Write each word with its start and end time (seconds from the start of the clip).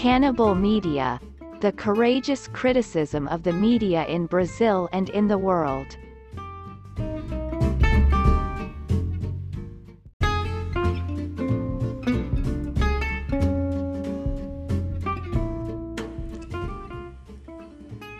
Cannibal 0.00 0.54
Media 0.54 1.20
The 1.60 1.72
Courageous 1.72 2.48
Criticism 2.48 3.28
of 3.28 3.42
the 3.42 3.52
Media 3.52 4.06
in 4.06 4.24
Brazil 4.24 4.88
and 4.94 5.10
in 5.10 5.28
the 5.28 5.36
World. 5.36 5.98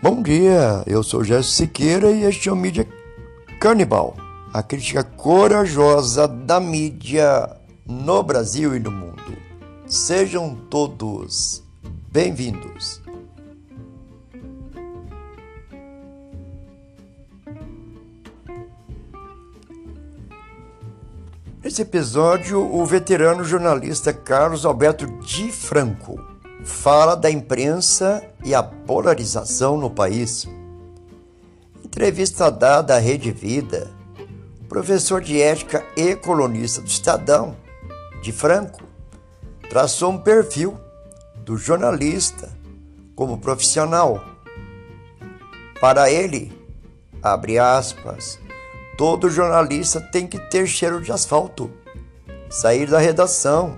Bom 0.00 0.22
dia, 0.22 0.84
eu 0.86 1.02
sou 1.02 1.24
Jéssica 1.24 1.42
Siqueira 1.42 2.12
e 2.12 2.22
este 2.22 2.48
é 2.48 2.52
o 2.52 2.54
Mídia 2.54 2.86
Cannibal, 3.58 4.14
a 4.52 4.62
crítica 4.62 5.02
corajosa 5.02 6.28
da 6.28 6.60
mídia 6.60 7.50
no 7.84 8.22
Brasil 8.22 8.76
e 8.76 8.78
no 8.78 8.92
mundo. 8.92 9.36
Sejam 9.88 10.54
todos 10.70 11.63
bem-vindos. 12.14 13.02
Nesse 21.60 21.82
episódio, 21.82 22.72
o 22.72 22.86
veterano 22.86 23.42
jornalista 23.42 24.12
Carlos 24.12 24.64
Alberto 24.64 25.08
Di 25.22 25.50
Franco 25.50 26.24
fala 26.62 27.16
da 27.16 27.28
imprensa 27.28 28.22
e 28.44 28.54
a 28.54 28.62
polarização 28.62 29.76
no 29.76 29.90
país. 29.90 30.46
Entrevista 31.84 32.48
dada 32.48 32.94
à 32.94 33.00
Rede 33.00 33.32
Vida, 33.32 33.90
professor 34.68 35.20
de 35.20 35.42
ética 35.42 35.84
e 35.96 36.14
colunista 36.14 36.80
do 36.80 36.86
Estadão, 36.86 37.56
Di 38.22 38.30
Franco, 38.30 38.84
traçou 39.68 40.12
um 40.12 40.18
perfil 40.18 40.78
do 41.44 41.56
jornalista 41.56 42.50
como 43.14 43.38
profissional. 43.38 44.24
Para 45.80 46.10
ele, 46.10 46.52
abre 47.22 47.58
aspas, 47.58 48.38
Todo 48.96 49.28
jornalista 49.28 50.00
tem 50.00 50.24
que 50.24 50.38
ter 50.38 50.68
cheiro 50.68 51.00
de 51.00 51.10
asfalto, 51.10 51.68
sair 52.48 52.88
da 52.88 53.00
redação, 53.00 53.76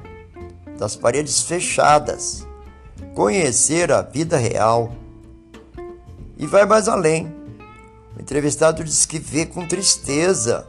das 0.79 0.95
paredes 0.95 1.41
fechadas, 1.41 2.47
conhecer 3.15 3.91
a 3.91 4.03
vida 4.03 4.37
real. 4.37 4.95
E 6.37 6.47
vai 6.47 6.67
mais 6.67 6.87
além. 6.87 7.35
O 8.15 8.21
entrevistado 8.21 8.85
diz 8.85 9.07
que 9.07 9.19
vê 9.19 9.47
com 9.47 9.67
tristeza 9.67 10.67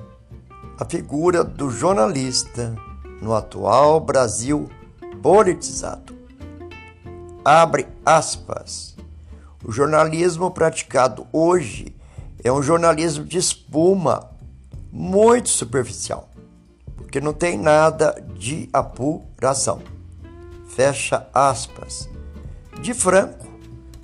a 0.79 0.85
figura 0.85 1.43
do 1.43 1.69
jornalista 1.69 2.73
no 3.21 3.33
atual 3.35 3.99
Brasil 3.99 4.69
politizado. 5.21 6.16
Abre 7.47 7.87
aspas. 8.05 8.93
O 9.63 9.71
jornalismo 9.71 10.51
praticado 10.51 11.25
hoje 11.31 11.95
é 12.43 12.51
um 12.51 12.61
jornalismo 12.61 13.23
de 13.23 13.37
espuma 13.37 14.31
muito 14.91 15.47
superficial, 15.47 16.29
porque 16.97 17.21
não 17.21 17.31
tem 17.31 17.57
nada 17.57 18.21
de 18.37 18.67
apuração. 18.73 19.81
Fecha 20.67 21.25
aspas. 21.33 22.09
De 22.81 22.93
Franco 22.93 23.47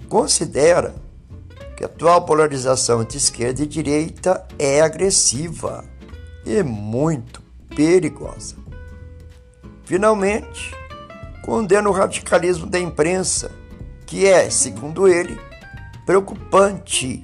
considera 0.07 0.95
que 1.75 1.83
a 1.83 1.87
atual 1.87 2.25
polarização 2.25 3.01
entre 3.01 3.17
esquerda 3.17 3.61
e 3.61 3.67
direita 3.67 4.47
é 4.57 4.79
agressiva 4.79 5.83
e 6.45 6.63
muito 6.63 7.41
perigosa. 7.75 8.55
Finalmente, 9.83 10.73
condena 11.43 11.89
o 11.89 11.91
radicalismo 11.91 12.65
da 12.65 12.79
imprensa, 12.79 13.51
que 14.07 14.25
é, 14.25 14.49
segundo 14.49 15.07
ele, 15.07 15.37
preocupante, 16.05 17.23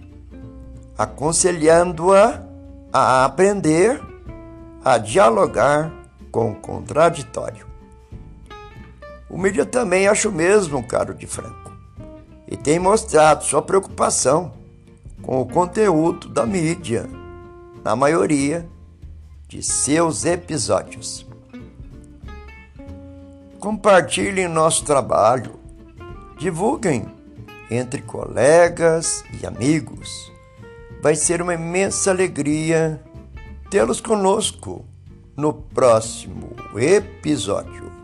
aconselhando-a 0.98 2.44
a 2.92 3.24
aprender 3.24 4.02
a 4.84 4.98
dialogar 4.98 5.92
com 6.32 6.52
o 6.52 6.56
contraditório. 6.56 7.66
O 9.30 9.38
mídia 9.38 9.66
também 9.66 10.08
acha 10.08 10.28
o 10.28 10.34
mesmo, 10.34 10.84
caro 10.84 11.14
de 11.14 11.26
Franco, 11.26 11.72
e 12.46 12.58
tem 12.58 12.78
mostrado 12.78 13.46
sua 13.46 13.62
preocupação 13.62 14.52
com 15.22 15.40
o 15.40 15.46
conteúdo 15.46 16.28
da 16.28 16.46
mídia, 16.46 17.10
na 17.86 17.96
maioria 17.96 18.68
de 19.48 19.64
seus 19.64 20.26
episódios. 20.26 21.29
Compartilhem 23.60 24.48
nosso 24.48 24.86
trabalho, 24.86 25.60
divulguem 26.38 27.06
entre 27.70 28.02
colegas 28.02 29.24
e 29.42 29.46
amigos 29.46 30.30
Vai 31.02 31.16
ser 31.16 31.42
uma 31.42 31.54
imensa 31.54 32.12
alegria 32.12 33.02
tê-los 33.70 34.02
conosco 34.02 34.86
no 35.38 35.54
próximo 35.54 36.54
episódio. 36.76 37.99